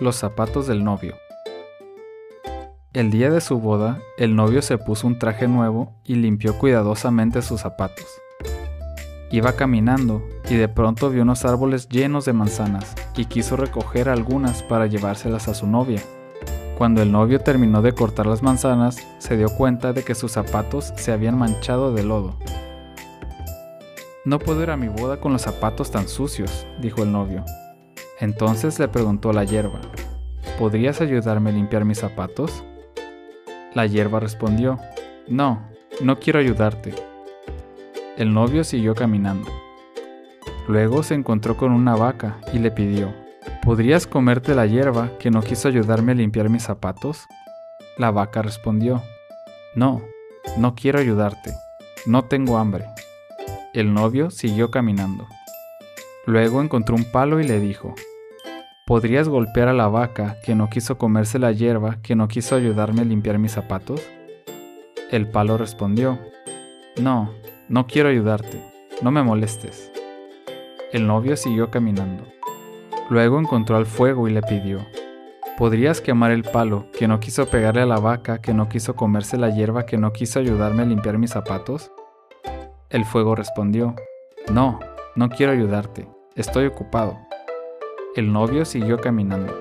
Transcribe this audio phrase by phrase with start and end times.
[0.00, 1.14] Los zapatos del novio.
[2.92, 7.42] El día de su boda, el novio se puso un traje nuevo y limpió cuidadosamente
[7.42, 8.06] sus zapatos.
[9.30, 10.20] Iba caminando
[10.50, 15.46] y de pronto vio unos árboles llenos de manzanas y quiso recoger algunas para llevárselas
[15.46, 16.02] a su novia.
[16.76, 20.92] Cuando el novio terminó de cortar las manzanas, se dio cuenta de que sus zapatos
[20.96, 22.36] se habían manchado de lodo.
[24.24, 27.44] No puedo ir a mi boda con los zapatos tan sucios, dijo el novio.
[28.20, 29.80] Entonces le preguntó la hierba,
[30.58, 32.64] ¿podrías ayudarme a limpiar mis zapatos?
[33.74, 34.78] La hierba respondió,
[35.26, 35.68] no,
[36.00, 36.94] no quiero ayudarte.
[38.16, 39.50] El novio siguió caminando.
[40.68, 43.12] Luego se encontró con una vaca y le pidió,
[43.64, 47.26] ¿podrías comerte la hierba que no quiso ayudarme a limpiar mis zapatos?
[47.98, 49.02] La vaca respondió,
[49.74, 50.02] no,
[50.56, 51.52] no quiero ayudarte,
[52.06, 52.86] no tengo hambre.
[53.72, 55.26] El novio siguió caminando.
[56.26, 57.94] Luego encontró un palo y le dijo,
[58.86, 63.00] ¿Podrías golpear a la vaca que no quiso comerse la hierba que no quiso ayudarme
[63.00, 64.02] a limpiar mis zapatos?
[65.10, 66.18] El palo respondió,
[67.00, 67.30] No,
[67.70, 68.62] no quiero ayudarte,
[69.00, 69.90] no me molestes.
[70.92, 72.24] El novio siguió caminando.
[73.08, 74.80] Luego encontró al fuego y le pidió,
[75.56, 79.38] ¿Podrías quemar el palo que no quiso pegarle a la vaca que no quiso comerse
[79.38, 81.90] la hierba que no quiso ayudarme a limpiar mis zapatos?
[82.90, 83.94] El fuego respondió,
[84.52, 84.78] No,
[85.16, 87.16] no quiero ayudarte, estoy ocupado.
[88.16, 89.52] El novio siguió caminando.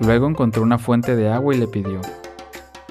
[0.00, 2.00] Luego encontró una fuente de agua y le pidió,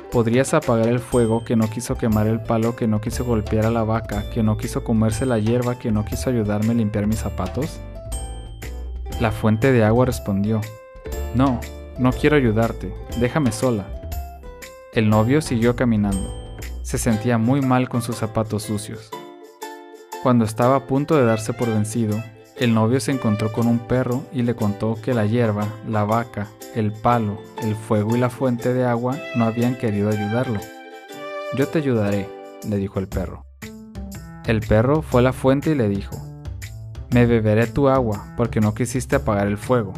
[0.10, 3.72] ¿Podrías apagar el fuego que no quiso quemar el palo que no quiso golpear a
[3.72, 7.20] la vaca, que no quiso comerse la hierba, que no quiso ayudarme a limpiar mis
[7.20, 7.82] zapatos?
[9.20, 10.62] La fuente de agua respondió,
[11.36, 11.60] No,
[11.98, 13.86] no quiero ayudarte, déjame sola.
[14.94, 16.58] El novio siguió caminando.
[16.84, 19.12] Se sentía muy mal con sus zapatos sucios.
[20.24, 22.18] Cuando estaba a punto de darse por vencido,
[22.60, 26.48] el novio se encontró con un perro y le contó que la hierba, la vaca,
[26.76, 30.60] el palo, el fuego y la fuente de agua no habían querido ayudarlo.
[31.56, 32.28] Yo te ayudaré,
[32.68, 33.46] le dijo el perro.
[34.46, 36.18] El perro fue a la fuente y le dijo,
[37.12, 39.94] Me beberé tu agua porque no quisiste apagar el fuego.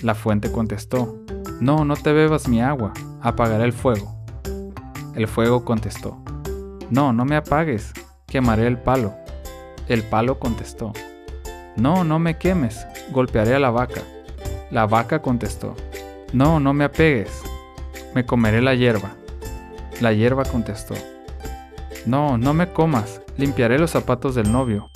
[0.00, 1.22] La fuente contestó,
[1.60, 4.24] No, no te bebas mi agua, apagaré el fuego.
[5.14, 6.22] El fuego contestó,
[6.88, 7.92] No, no me apagues,
[8.26, 9.12] quemaré el palo.
[9.88, 10.92] El palo contestó,
[11.76, 14.02] No, no me quemes, golpearé a la vaca.
[14.70, 15.74] La vaca contestó,
[16.32, 17.42] No, no me apegues,
[18.14, 19.12] me comeré la hierba.
[20.00, 20.94] La hierba contestó,
[22.04, 24.90] No, no me comas, limpiaré los zapatos del novio.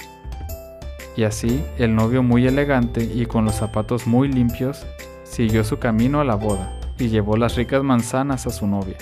[1.17, 4.87] Y así, el novio muy elegante y con los zapatos muy limpios,
[5.25, 8.97] siguió su camino a la boda y llevó las ricas manzanas a su novia.